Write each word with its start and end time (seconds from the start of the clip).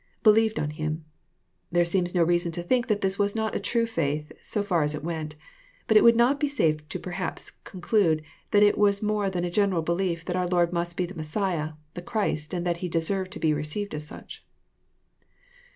[Believed 0.23 0.57
on 0.59 0.71
HimJ] 0.71 1.01
There 1.71 1.83
aeems 1.83 2.15
no 2.15 2.23
reason 2.23 2.51
to 2.53 2.63
think 2.63 2.87
that 2.87 3.01
this 3.01 3.19
was 3.19 3.35
not 3.35 3.53
a 3.55 3.59
true 3.59 3.85
faith, 3.85 4.31
so 4.41 4.63
far 4.63 4.81
as 4.81 4.95
it 4.95 5.03
went. 5.03 5.35
But 5.85 5.95
it 5.95 6.03
would 6.03 6.15
not 6.15 6.39
be 6.39 6.47
safe 6.49 6.77
perhaps 7.03 7.51
to 7.51 7.53
conclude 7.65 8.23
that 8.49 8.63
itVas 8.63 9.03
more 9.03 9.29
than 9.29 9.43
a 9.45 9.51
general 9.51 9.83
belief 9.83 10.25
that 10.25 10.35
our 10.35 10.47
Lord 10.47 10.73
must 10.73 10.97
be 10.97 11.05
the 11.05 11.13
Messiah, 11.13 11.73
the 11.93 12.01
Christ, 12.01 12.51
and 12.51 12.65
that 12.65 12.77
He 12.77 12.89
deserved 12.89 13.29
to 13.33 13.39
be 13.39 13.53
received 13.53 13.91
BSTSufch. 13.91 14.39